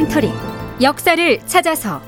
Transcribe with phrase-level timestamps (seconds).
[0.00, 0.32] 다큐멘터리.
[0.80, 2.00] 역사를 찾아서.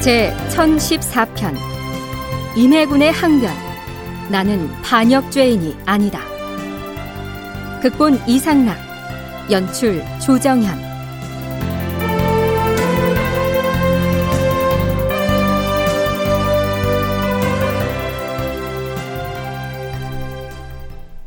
[0.00, 1.56] 제 1014편.
[2.56, 3.50] 임해군의 항변.
[4.30, 6.20] 나는 반역죄인이 아니다.
[7.82, 8.78] 극본 이상락.
[9.50, 10.89] 연출 조정현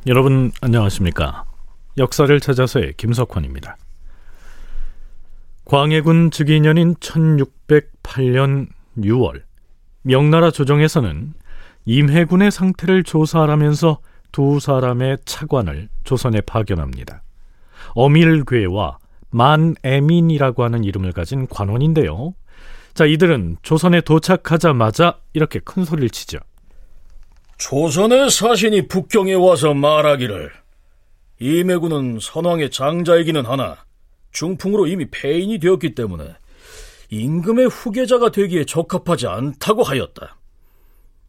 [0.06, 1.46] 여러분 안녕하십니까?
[1.98, 3.78] 역사를 찾아서의 김석환입니다.
[5.64, 8.68] 광해군 즉위년인 1608년
[8.98, 9.44] 6월
[10.02, 11.34] 명나라 조정에서는
[11.86, 14.00] 임해군의 상태를 조사하라면서
[14.34, 17.24] 두 사람의 차관을 조선에 파견합니다.
[17.96, 18.98] 어밀괴와
[19.30, 22.34] 만애민이라고 하는 이름을 가진 관원인데요.
[22.94, 26.40] 자, 이들은 조선에 도착하자마자 이렇게 큰 소리를 치죠.
[27.58, 30.52] 조선의 사신이 북경에 와서 말하기를
[31.40, 33.78] 이매군은 선왕의 장자이기는 하나
[34.32, 36.36] 중풍으로 이미 폐인이 되었기 때문에
[37.10, 40.38] 임금의 후계자가 되기에 적합하지 않다고 하였다.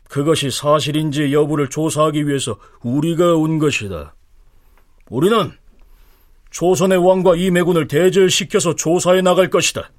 [0.09, 4.15] 그것이 사실인지 여부를 조사하기 위해서 우리가 온 것이다.
[5.11, 5.53] 우리는
[6.51, 9.91] 조선의 왕과 이매군을 대절시켜서 조사해 나갈 것이다.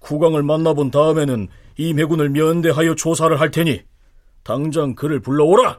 [0.00, 3.82] 국왕을 만나본 다음에는 이매군을 면대하여 조사를 할 테니
[4.48, 5.78] 당장 그를 불러오라.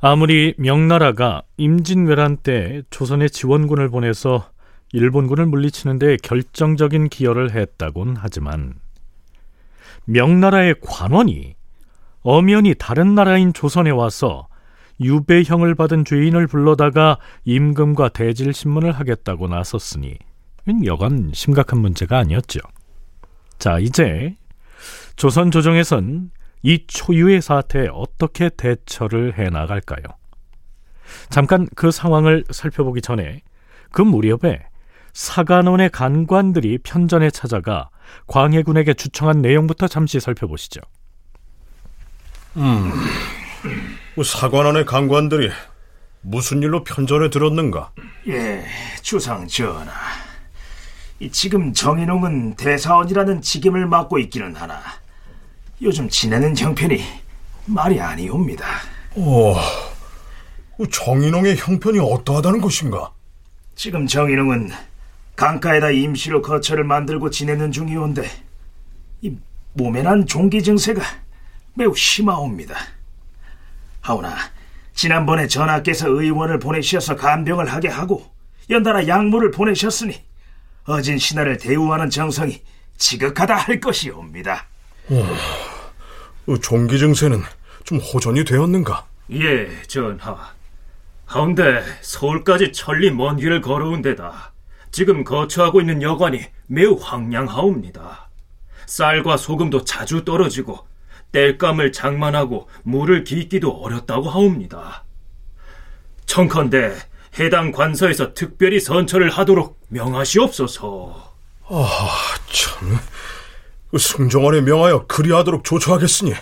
[0.00, 4.50] 아무리 명나라가 임진왜란 때 조선에 지원군을 보내서
[4.92, 8.74] 일본군을 물리치는 데 결정적인 기여를 했다곤 하지만
[10.06, 11.54] 명나라의 관원이
[12.22, 14.48] 엄연히 다른 나라인 조선에 와서
[15.00, 20.18] 유배형을 받은 죄인을 불러다가 임금과 대질 신문을 하겠다고 나섰으니
[20.84, 22.58] 여간 심각한 문제가 아니었죠.
[23.58, 24.36] 자, 이제
[25.16, 26.30] 조선 조정에선
[26.62, 30.02] 이 초유의 사태에 어떻게 대처를 해 나갈까요?
[31.28, 33.42] 잠깐 그 상황을 살펴보기 전에
[33.92, 34.66] 그 무렵에
[35.12, 37.90] 사관원의 간관들이 편전에 찾아가
[38.26, 40.80] 광해군에게 주청한 내용부터 잠시 살펴보시죠.
[42.56, 42.90] 음,
[44.22, 45.50] 사관원의 간관들이
[46.22, 47.92] 무슨 일로 편전에 들었는가?
[48.28, 48.64] 예,
[49.02, 49.92] 주상 전하.
[51.30, 54.80] 지금 정인홍은 대사원이라는 직임을 맡고 있기는 하나
[55.82, 57.02] 요즘 지내는 형편이
[57.66, 58.64] 말이 아니옵니다.
[59.16, 59.54] 오,
[60.90, 63.12] 정인홍의 형편이 어떠하다는 것인가?
[63.74, 64.70] 지금 정인홍은
[65.36, 68.28] 강가에다 임시로 거처를 만들고 지내는 중이온데
[69.22, 69.36] 이
[69.72, 71.02] 몸에 난 종기 증세가
[71.74, 72.76] 매우 심하옵니다.
[74.00, 74.36] 하오나
[74.94, 78.24] 지난번에 전하께서 의원을 보내셔서 간병을 하게 하고
[78.70, 80.22] 연달아 약물을 보내셨으니
[80.84, 82.62] 어진 신하를 대우하는 정성이
[82.96, 84.68] 지극하다 할 것이옵니다.
[85.10, 87.42] 어, 종기 증세는
[87.84, 89.06] 좀 호전이 되었는가?
[89.32, 90.52] 예, 전하.
[91.26, 94.52] 하운데 서울까지 천리 먼 길을 걸어온 데다
[94.90, 98.28] 지금 거처하고 있는 여관이 매우 황량하옵니다.
[98.86, 100.86] 쌀과 소금도 자주 떨어지고
[101.32, 105.04] 땔감을 장만하고 물을 기기도 어렵다고 하옵니다.
[106.26, 106.94] 청컨대
[107.38, 111.34] 해당 관서에서 특별히 선처를 하도록 명하시옵소서.
[111.66, 112.08] 아,
[112.52, 112.98] 참.
[113.98, 116.32] 승정원에 명하여 그리하도록 조처하겠으니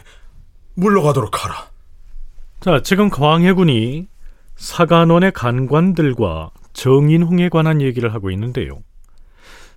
[0.75, 1.71] 물러가도록 하라.
[2.61, 4.09] 자, 지금 광해군이
[4.57, 8.83] 사관원의 간관들과 정인홍에 관한 얘기를 하고 있는데요.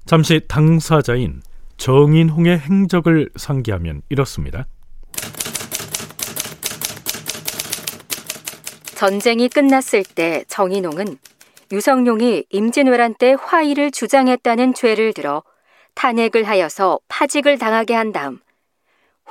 [0.06, 1.42] 잠시 당사자인
[1.78, 4.68] 정인홍의 행적을 상기하면 이렇습니다.
[8.96, 11.18] 전쟁이 끝났을 때 정인홍은
[11.72, 15.44] 유성룡이 임진왜란 때 화의를 주장했다는 죄를 들어
[15.96, 18.40] 탄핵을 하여서 파직을 당하게 한 다음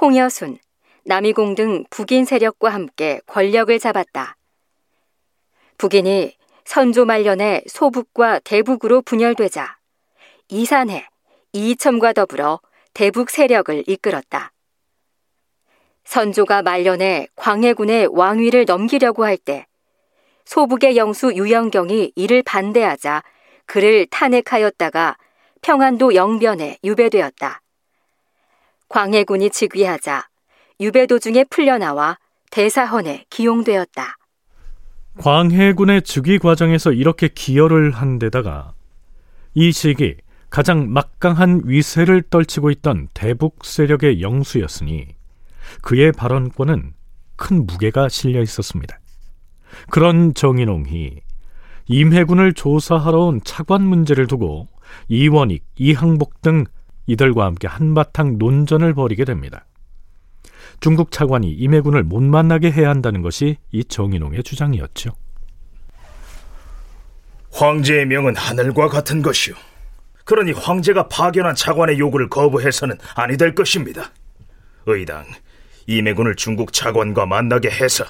[0.01, 0.59] 홍여순,
[1.05, 4.37] 남이공 등 북인 세력과 함께 권력을 잡았다.
[5.79, 9.77] 북인이 선조 말년에 소북과 대북으로 분열되자
[10.49, 11.07] 이산해,
[11.53, 12.61] 이첨과 더불어
[12.95, 14.53] 대북 세력을 이끌었다.
[16.05, 19.67] 선조가 말년에 광해군의 왕위를 넘기려고 할 때
[20.45, 23.23] 소북의 영수 유영경이 이를 반대하자
[23.67, 25.17] 그를 탄핵하였다가
[25.65, 27.63] 평안도 영변에 유배되었다.
[28.91, 30.29] 광해군이 즉위하자
[30.81, 32.19] 유배 도 중에 풀려나와
[32.51, 34.19] 대사헌에 기용되었다.
[35.19, 38.75] 광해군의 즉위 과정에서 이렇게 기여를 한 데다가
[39.55, 40.17] 이 시기
[40.51, 45.17] 가장 막강한 위세를 떨치고 있던 대북 세력의 영수였으니
[45.81, 46.93] 그의 발언권은
[47.37, 49.01] 큰 무게가 실려 있었습니다.
[49.89, 51.21] 그런 정인홍이
[51.87, 54.69] 임해군을 조사하러 온 차관 문제를 두고
[55.09, 56.65] 이원익, 이항복 등
[57.07, 59.67] 이들과 함께 한바탕 논전을 벌이게 됩니다.
[60.81, 65.11] 중국 차관이 임해군을 못 만나게 해야 한다는 것이 이 정인홍의 주장이었죠.
[67.53, 69.55] 황제의 명은 하늘과 같은 것이요.
[70.25, 74.11] 그러니 황제가 파견한 차관의 요구를 거부해서는 아니 될 것입니다.
[74.87, 75.25] 의당
[75.87, 78.05] 임해군을 중국 차관과 만나게 해서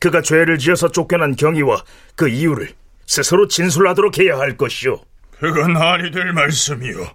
[0.00, 1.82] 그가 죄를 지어서 쫓겨난 경위와
[2.14, 2.72] 그 이유를
[3.06, 5.00] 스스로 진술하도록 해야 할 것이오.
[5.40, 7.06] 그건 아니 될 말씀이요.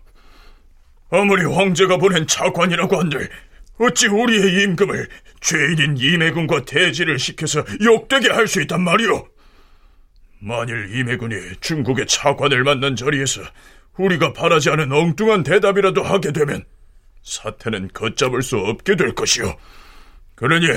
[1.11, 3.29] 아무리 황제가 보낸 차관이라고 한들
[3.79, 5.07] 어찌 우리의 임금을
[5.41, 9.27] 죄인인 임해군과 대지를 시켜서 욕되게 할 수 있단 말이오.
[10.39, 13.41] 만일 임해군이 중국의 차관을 만난 자리에서
[13.97, 16.63] 우리가 바라지 않은 엉뚱한 대답이라도 하게 되면
[17.23, 19.55] 사태는 걷잡을 수 없게 될 것이오.
[20.35, 20.67] 그러니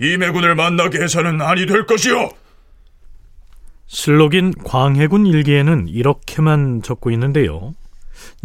[0.00, 2.30] 임해군을 만나게 해서는 아니 될 것이오.
[3.86, 7.74] 실록인 광해군 일기에는 이렇게만 적고 있는데요.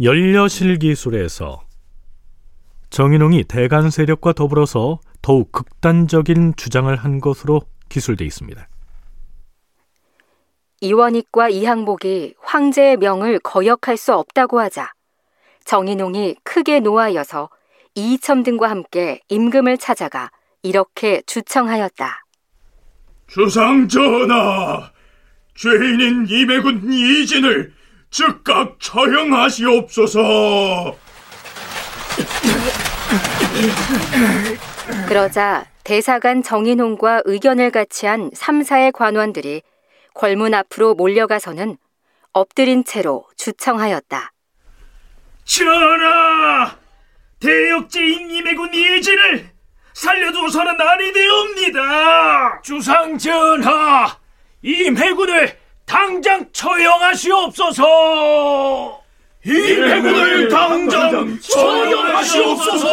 [0.02, 1.62] 연려실 기술에서
[2.90, 8.68] 정인홍이 대간 세력과 더불어서 더욱 극단적인 주장을 한 것으로 기술돼 있습니다.
[10.80, 14.92] 이원익과 이항복이 황제의 명을 거역할 수 없다고 하자
[15.64, 17.50] 정인홍이 크게 노하여서
[17.94, 20.30] 이첨 등과 함께 임금을 찾아가
[20.62, 22.24] 이렇게 주청하였다.
[23.26, 24.90] 주상 전하,
[25.60, 27.74] 죄인인 임해군 이진을
[28.10, 30.22] 즉각 처형하시옵소서.
[35.06, 39.60] 그러자 대사관 정인홍과 의견을 같이 한 3사의 관원들이
[40.14, 41.76] 궐문 앞으로 몰려가서는
[42.32, 44.32] 엎드린 채로 주청하였다.
[45.44, 46.74] 전하!
[47.38, 49.50] 대역죄인 임해군 이진을
[49.92, 52.62] 살려두어서는 아니 되옵니다.
[52.62, 54.19] 주상 전하,
[54.62, 57.84] 임해군을 당장 처형하시옵소서.
[59.44, 62.90] 임해군을 당장 처형하시옵소서.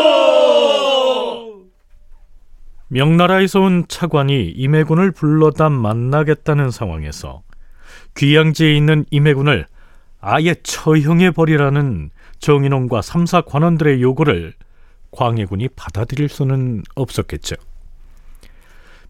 [2.90, 7.44] 명나라에서 온 차관이 임해군을 불러다 만나겠다는 상황에서
[8.16, 9.68] 귀양지에 있는 임해군을
[10.22, 14.54] 아예 처형해 버리라는 정인홍과 삼사 관원들의 요구를
[15.12, 17.56] 광해군이 받아들일 수는 없었겠죠.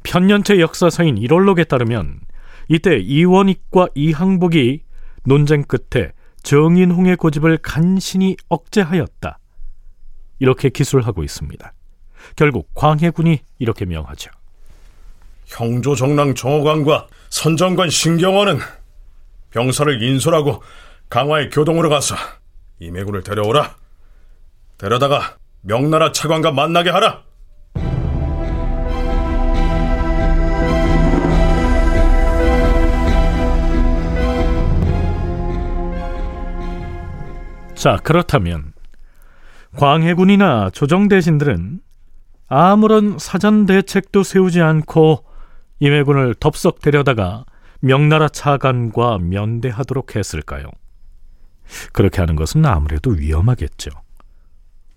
[0.03, 2.21] 편년체 역사사인 일월록에 따르면
[2.69, 4.81] 이때 이원익과 이항복이
[5.25, 6.11] 논쟁 끝에
[6.43, 9.39] 정인홍의 고집을 간신히 억제하였다.
[10.39, 11.73] 이렇게 기술하고 있습니다.
[12.35, 14.31] 결국 광해군이 이렇게 명하죠.
[15.45, 18.59] 형조 정랑 정호관과 선정관 신경원은
[19.51, 20.61] 병사를 인솔하고
[21.09, 22.15] 강화의 교동으로 가서
[22.79, 23.75] 임해군을 데려오라.
[24.77, 27.23] 데려다가 명나라 차관과 만나게 하라.
[37.87, 38.73] 자, 그렇다면
[39.77, 41.79] 광해군이나 조정 대신들은
[42.49, 45.23] 아무런 사전 대책도 세우지 않고
[45.79, 47.45] 임해군을 덥석 데려다가
[47.79, 50.69] 명나라 차관과 면대하도록 했을까요?
[51.93, 53.91] 그렇게 하는 것은 아무래도 위험하겠죠.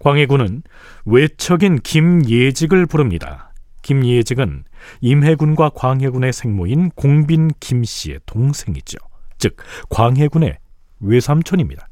[0.01, 0.65] 광해군은
[1.05, 3.53] 외척인 김예직을 부릅니다.
[3.83, 4.65] 김예직은
[5.01, 8.99] 임해군과 광해군의 생모인 공빈 김씨의 동생이죠.
[9.39, 9.59] 즉
[9.91, 10.59] 광해군의
[10.99, 11.87] 외삼촌입니다.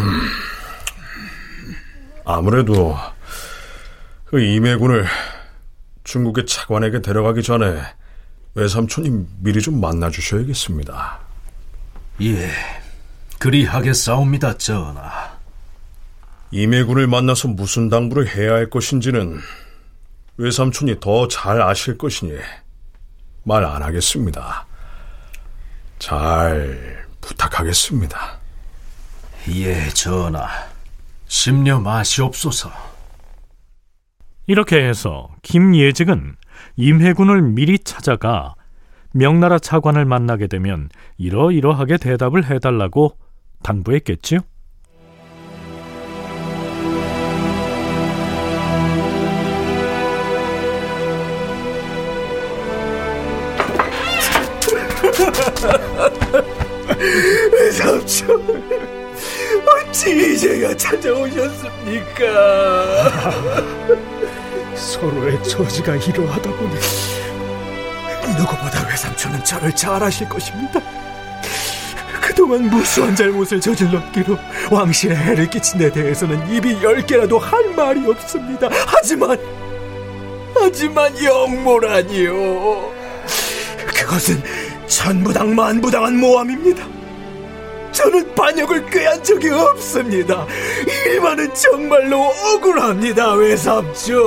[0.00, 0.20] 음,
[2.24, 2.96] 아무래도
[4.24, 5.06] 그 임해군을
[6.04, 7.80] 중국의 차관에게 데려가기 전에
[8.54, 11.18] 외삼촌이 미리 좀 만나주셔야겠습니다.
[12.22, 12.50] 예,
[13.38, 15.38] 그리하겠사옵니다, 전하.
[16.50, 19.40] 임해군을 만나서 무슨 당부를 해야 할 것인지는
[20.36, 22.32] 외삼촌이 더 잘 아실 것이니
[23.44, 24.66] 말 안 하겠습니다.
[25.98, 28.39] 잘 부탁하겠습니다.
[29.48, 30.48] 예, 전하.
[31.26, 32.70] 심려 마시옵소서.
[34.46, 36.36] 이렇게 해서 김예직은
[36.76, 38.54] 임해군을 미리 찾아가
[39.12, 43.16] 명나라 차관을 만나게 되면 이러이러하게 대답을 해달라고
[43.62, 44.40] 당부했겠지요.
[57.72, 59.09] 삼촌,
[59.92, 62.24] 이제야 찾아오셨습니까?
[64.74, 66.74] 서로의 처지가 이러하다 보니
[68.38, 70.80] 누구보다 외삼촌은 저를 잘 아실 것입니다.
[72.20, 74.38] 그동안 무수한 잘못을 저질렀기로
[74.70, 78.68] 왕실에 해를 끼친 데 대해서는 입이 열 개라도 할 말이 없습니다.
[78.86, 79.36] 하지만
[80.54, 82.92] 하지만 영모라니요.
[83.94, 84.42] 그것은
[84.86, 86.99] 천부당 만부당한 모함입니다.
[87.92, 90.46] 저는 반역을 꾀한 적이 없습니다.
[91.06, 94.20] 일만은 정말로 억울합니다, 외삼촌.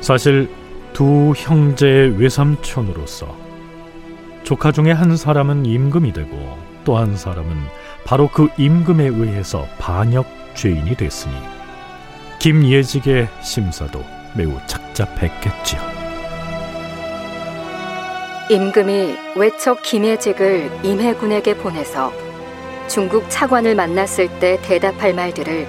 [0.00, 0.48] 사실
[0.92, 3.34] 두 형제의 외삼촌으로서
[4.44, 7.54] 조카 중에 한 사람은 임금이 되고 또 한 사람은
[8.04, 11.34] 바로 그 임금에 의해서 반역 죄인이 됐으니
[12.38, 14.02] 김예직의 심사도
[14.34, 15.97] 매우 착잡했겠지요.
[18.50, 22.10] 임금이 외척 김예직을 임해군에게 보내서
[22.86, 25.66] 중국 차관을 만났을 때 대답할 말들을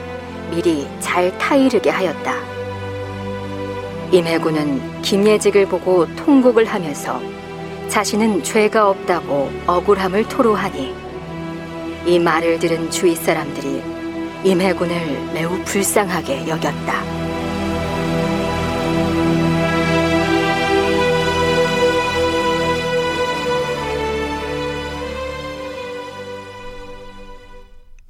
[0.50, 2.36] 미리 잘 타이르게 하였다.
[4.14, 7.20] 임해군은 김예직을 보고 통곡을 하면서
[7.90, 10.96] 자신은 죄가 없다고 억울함을 토로하니
[12.06, 13.84] 이 말을 들은 주위 사람들이
[14.46, 17.29] 임해군을 매우 불쌍하게 여겼다.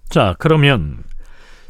[0.10, 1.04] 자, 그러면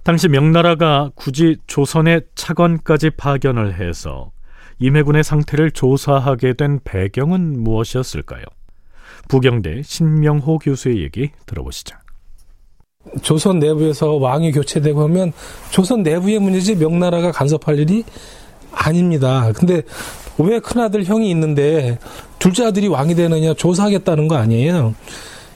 [0.04, 4.32] 당시 명나라가 굳이 조선의 차관까지 파견을 해서
[4.80, 8.44] 임해군의 상태를 조사하게 된 배경은 무엇이었을까요?
[9.28, 11.98] 부경대 신명호 교수의 얘기 들어보시죠.
[13.22, 15.34] 조선 내부에서 왕이 교체되고 하면
[15.70, 18.06] 조선 내부의 문제지 명나라가 간섭할 일이
[18.72, 19.52] 아닙니다.
[19.54, 19.82] 근데
[20.38, 22.00] 왜 큰아들 형이 있는데
[22.40, 24.96] 둘째 아들이 왕이 되느냐 조사하겠다는 거 아니에요.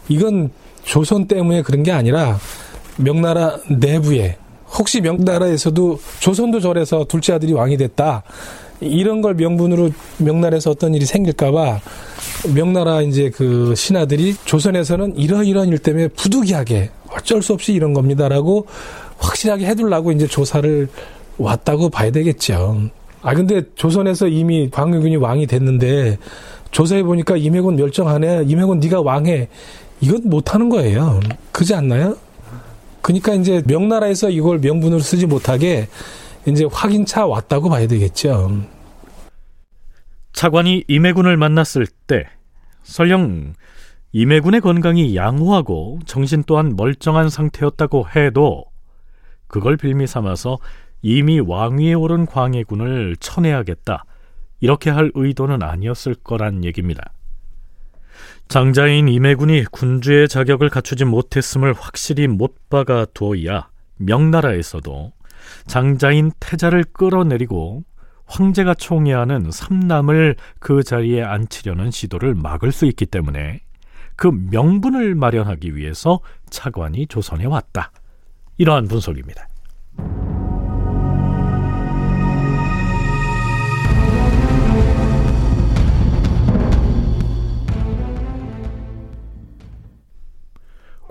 [0.10, 0.52] 이건
[0.84, 2.38] 조선 때문에 그런 게 아니라
[2.98, 4.38] 명나라 내부에
[4.78, 8.24] 혹시 명나라에서도 조선도 절에서 둘째 아들이 왕이 됐다.
[8.80, 11.80] 이런 걸 명분으로 명나라에서 어떤 일이 생길까봐
[12.54, 18.66] 명나라 이제 그 신하들이 조선에서는 이러이러한 일 때문에 부득이하게 어쩔 수 없이 이런 겁니다라고
[19.20, 20.90] 확실하게 해둘라고 이제 조사를
[21.38, 22.90] 왔다고 봐야 되겠죠.
[23.22, 26.18] 아 근데 조선에서 이미 광해군이 왕이 됐는데
[26.72, 28.44] 조사해 보니까 임해군 멸정하네.
[28.48, 29.48] 임해군 네가 왕해.
[30.02, 31.22] 이건 못하는 거예요.
[31.54, 32.18] 그지 않나요?
[33.04, 35.88] 그러니까 이제 명나라에서 이걸 명분으로 쓰지 못하게
[36.48, 38.64] 이제 확인차 왔다고 봐야 되겠죠.
[40.32, 42.26] 차관이 임해군을 만났을 때
[42.82, 43.54] 설령
[44.14, 48.66] 임해군의 건강이 양호하고 정신 또한 멀쩡한 상태였다고 해도
[49.48, 50.58] 그걸 빌미 삼아서
[51.02, 54.06] 이미 왕위에 오른 광해군을 쳐내야겠다
[54.62, 57.12] 이렇게 할 의도는 아니었을 거란 얘기입니다.
[58.48, 65.12] 장자인 임해군이 군주의 자격을 갖추지 못했음을 확실히 못 박아 두어야 명나라에서도
[65.68, 67.84] 장자인 태자를 끌어내리고
[68.26, 73.62] 황제가 총애하는 삼남을 그 자리에 앉히려는 시도를 막을 수 있기 때문에
[74.16, 76.20] 그 명분을 마련하기 위해서
[76.50, 77.92] 차관이 조선에 왔다.
[78.58, 79.48] 이러한 분석입니다.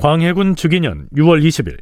[0.02, 1.78] 광해군 즉위년 6월 20일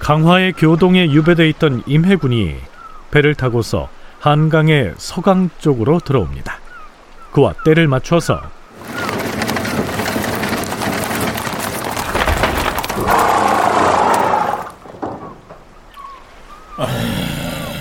[0.00, 2.56] 강화의 교동에 유배돼 있던 임해군이
[3.12, 6.58] 배를 타고서 한강의 서강 쪽으로 들어옵니다.
[7.30, 8.42] 그와 때를 맞춰서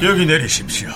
[0.03, 0.89] 여기 내리십시오.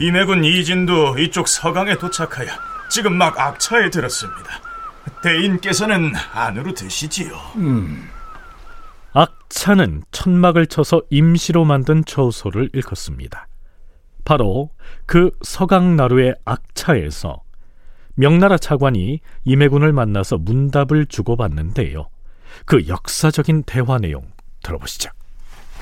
[0.00, 2.48] 임해군 이진도 이쪽 서강에 도착하여
[2.88, 4.60] 지금 막 악차에 들었습니다.
[5.22, 7.32] 대인께서는 안으로 드시지요.
[7.56, 8.08] 음.
[9.12, 13.48] 악차는 천막을 쳐서 임시로 만든 처소를 일컫습니다.
[14.24, 14.70] 바로
[15.04, 17.42] 그 서강나루의 악차에서
[18.14, 22.08] 명나라 차관이 임해군을 만나서 문답을 주고받는데요.
[22.66, 24.30] 그 역사적인 대화 내용
[24.62, 25.10] 들어보시죠.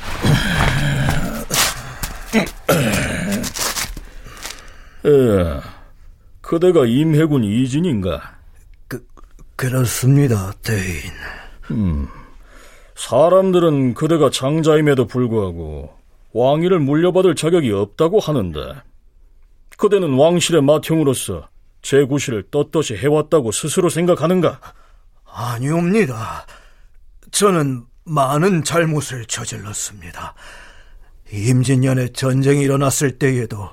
[5.05, 5.61] 예,
[6.41, 8.39] 그대가 임해군 이진인가?
[8.87, 9.05] 그,
[9.57, 11.11] 그렇습니다, 대인.
[11.71, 12.07] 음,
[12.95, 15.95] 사람들은 그대가 장자임에도 불구하고
[16.33, 18.61] 왕위를 물려받을 자격이 없다고 하는데,
[19.77, 21.49] 그대는 왕실의 맏형으로서
[21.83, 24.61] 제 구실을 떳떳이 해왔다고 스스로 생각하는가?
[25.25, 26.47] 아니옵니다.
[27.31, 30.35] 저는 많은 잘못을 저질렀습니다.
[31.33, 33.71] 임진년에 전쟁이 일어났을 때에도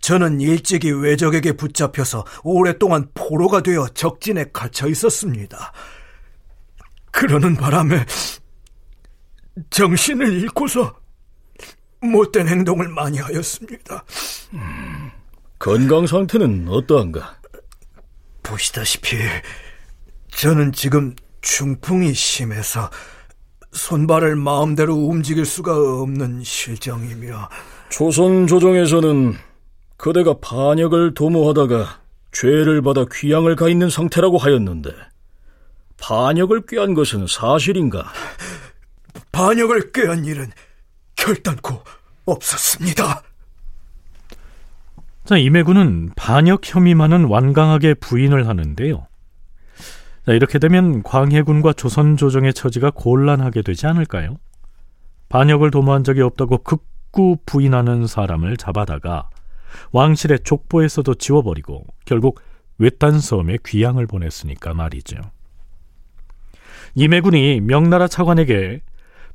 [0.00, 5.72] 저는 일찍이 외적에게 붙잡혀서 오랫동안 포로가 되어 적진에 갇혀 있었습니다.
[7.10, 8.04] 그러는 바람에
[9.68, 10.94] 정신을 잃고서
[12.00, 14.04] 못된 행동을 많이 하였습니다.
[14.54, 15.10] 음,
[15.58, 17.38] 건강 상태는 어떠한가?
[18.42, 19.18] 보시다시피
[20.30, 22.90] 저는 지금 중풍이 심해서
[23.72, 27.48] 손발을 마음대로 움직일 수가 없는 실정이며
[27.88, 29.34] 조선 조정에서는
[29.96, 32.00] 그대가 반역을 도모하다가
[32.32, 34.90] 죄를 받아 귀양을 가 있는 상태라고 하였는데
[35.98, 38.10] 반역을 꾀한 것은 사실인가?
[39.32, 40.50] 반역을 꾀한 일은
[41.16, 41.82] 결단코
[42.24, 43.22] 없었습니다.
[45.24, 49.06] 자, 임해군은 반역 혐의만은 완강하게 부인을 하는데요.
[50.26, 54.36] 자, 이렇게 되면 광해군과 조선 조정의 처지가 곤란하게 되지 않을까요?
[55.28, 59.30] 반역을 도모한 적이 없다고 극구 부인하는 사람을 잡아다가
[59.92, 62.40] 왕실의 족보에서도 지워버리고 결국
[62.78, 65.16] 외딴 섬에 귀양을 보냈으니까 말이죠.
[66.94, 68.80] 임해군이 명나라 차관에게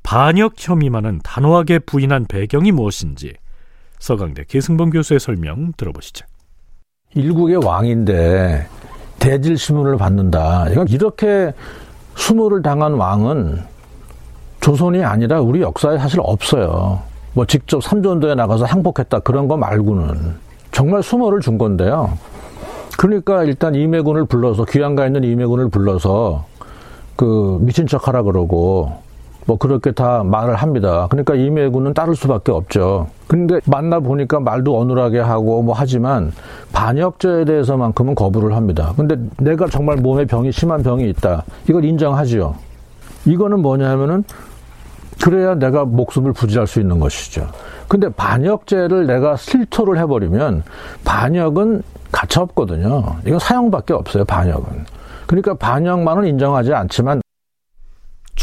[0.04, 3.34] 반역 혐의만은 단호하게 부인한 배경이 무엇인지
[4.00, 6.26] 서강대 계승범 교수의 설명 들어보시죠.
[7.16, 8.68] 일국의 왕인데
[9.26, 10.68] 대질 수문을 받는다.
[10.70, 11.52] 이렇게
[12.14, 13.60] 수모를 당한 왕은
[14.62, 17.00] 조선이 아니라 우리 역사에 사실 없어요.
[17.34, 20.36] 뭐 직접 삼전도에 나가서 항복했다 그런 거 말고는
[20.72, 22.16] 정말 수모를 준 건데요.
[23.00, 26.46] 그러니까 일단 이매군을 불러서 귀양가 있는 이매군을 불러서
[27.16, 28.92] 그 미친 척하라 그러고
[29.46, 31.08] 뭐 그렇게 다 말을 합니다.
[31.10, 33.08] 그러니까 이매군은 따를 수밖에 없죠.
[33.28, 36.32] 근데 만나 보니까 말도 어눌하게 하고 뭐 하지만
[36.74, 38.94] 반역죄에 대해서만큼은 거부를 합니다.
[38.96, 41.44] 근데 내가 정말 몸에 병이 심한 병이 있다.
[41.70, 42.56] 이걸 인정하지요.
[43.26, 44.24] 이거는 뭐냐 하면은
[45.24, 47.48] 그래야 내가 목숨을 부지할 수 있는 것이죠.
[47.88, 50.64] 근데 반역죄를 내가 실토를 해버리면
[51.04, 53.04] 반역은 가차 없거든요.
[53.26, 54.86] 이건 사형밖에 없어요, 반역은.
[55.28, 57.22] 그러니까 반역만은 인정하지 않지만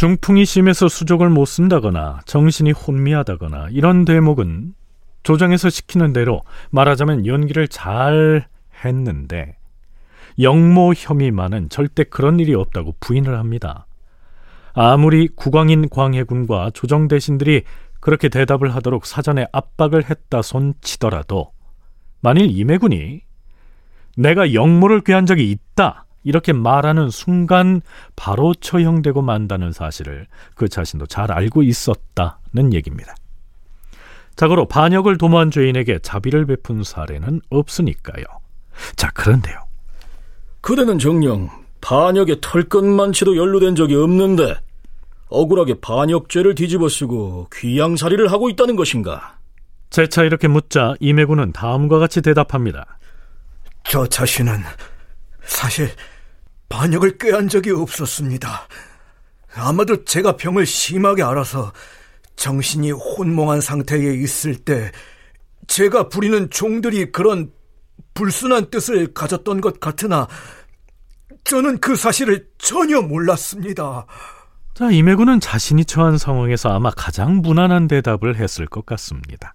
[0.02, 4.74] 중풍이 심해서 수족을 못 쓴다거나 정신이 혼미하다거나 이런 대목은
[5.22, 8.48] 조정에서 시키는 대로 말하자면 연기를 잘
[8.84, 9.56] 했는데
[10.40, 13.86] 영모 혐의만은 절대 그런 일이 없다고 부인을 합니다.
[14.74, 17.62] 아무리 국왕인 광해군과 조정 대신들이
[18.00, 21.52] 그렇게 대답을 하도록 사전에 압박을 했다 손 치더라도
[22.20, 23.20] 만일 임해군이
[24.16, 27.82] 내가 영모를 꾀한 적이 있다 이렇게 말하는 순간
[28.16, 33.14] 바로 처형되고 만다는 사실을 그 자신도 잘 알고 있었다는 얘기입니다.
[34.36, 38.24] 자고로 반역을 도모한 죄인에게 자비를 베푼 사례는 없으니까요.
[38.96, 39.58] 자, 그런데요.
[40.60, 44.54] 그대는 정녕 반역에 털끝만치도 연루된 적이 없는데
[45.28, 49.38] 억울하게 반역죄를 뒤집어쓰고 귀양살이를 하고 있다는 것인가?
[49.90, 52.98] 재차 이렇게 묻자 임해군은 다음과 같이 대답합니다.
[53.84, 54.60] 저 자신은
[55.42, 55.90] 사실
[56.72, 58.66] 반역을 꾀한 적이 없었습니다.
[59.54, 61.70] 아마도 제가 병을 심하게 알아서
[62.36, 64.90] 정신이 혼몽한 상태에 있을 때
[65.66, 67.52] 제가 부리는 종들이 그런
[68.14, 70.26] 불순한 뜻을 가졌던 것 같으나
[71.44, 74.06] 저는 그 사실을 전혀 몰랐습니다.
[74.72, 79.54] 자, 임해군은 자신이 처한 상황에서 아마 가장 무난한 대답을 했을 것 같습니다.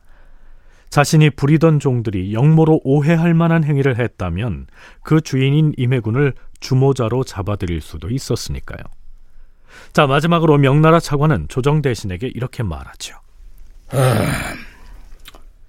[0.89, 4.67] 자신이 부리던 종들이 영모로 오해할 만한 행위를 했다면
[5.03, 8.79] 그 주인인 임해군을 주모자로 잡아들일 수도 있었으니까요.
[9.93, 13.15] 자, 마지막으로 명나라 차관은 조정 대신에게 이렇게 말하죠.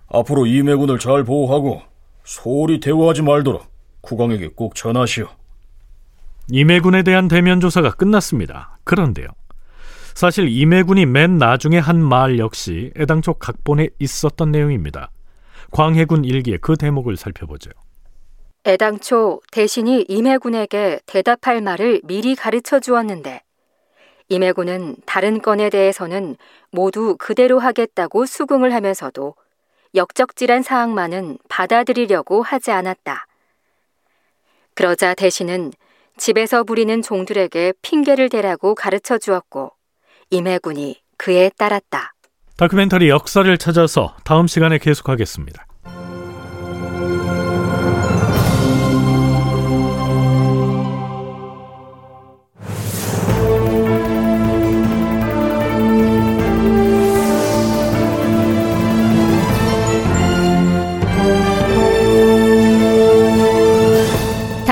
[0.09, 1.83] 앞으로 임해군을 잘 보호하고
[2.25, 3.67] 소홀히 대우하지 말도록
[4.01, 5.29] 국왕에게 꼭 전하시오.
[6.51, 8.79] 임해군에 대한 대면 조사가 끝났습니다.
[8.85, 9.27] 그런데요.
[10.15, 15.11] 사실 임해군이 맨 나중에 한 말 역시 애당초 각본에 있었던 내용입니다.
[15.71, 17.71] 광해군 일기의 그 대목을 살펴보죠.
[18.69, 23.41] 애당초 대신이 임해군에게 대답할 말을 미리 가르쳐 주었는데
[24.29, 26.37] 임해군은 다른 건에 대해서는
[26.71, 29.35] 모두 그대로 하겠다고 수긍을 하면서도
[29.95, 33.27] 역적질한 사항만은 받아들이려고 하지 않았다.
[34.75, 35.73] 그러자 대신은
[36.19, 39.73] 집에서 부리는 종들에게 핑계를 대라고 가르쳐 주었고
[40.29, 42.13] 임해군이 그에 따랐다.
[42.59, 45.68] 다큐멘터리 역사를 찾아서 다음 시간에 계속하겠습니다.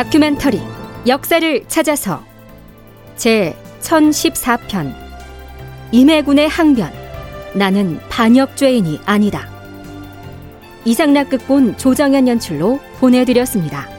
[0.07, 0.61] 다큐멘터리
[1.09, 2.23] 역사를 찾아서
[3.17, 4.95] 제 1014편
[5.91, 6.93] 임해군의 항변
[7.55, 9.49] 나는 반역죄인이 아니다.
[10.85, 13.96] 이상락 극본 조정현 연출로 보내드렸습니다.